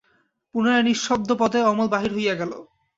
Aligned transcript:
পুনরায় 0.55 0.85
নিঃশব্দপদে 0.87 1.59
অমল 1.63 1.87
বাহির 1.93 2.11
হইয়া 2.13 2.35
গেল। 2.35 2.51